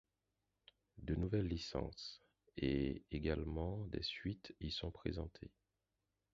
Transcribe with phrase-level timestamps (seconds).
[0.97, 2.23] De nouvelles licences
[2.57, 5.51] et également des suites y sont présentées.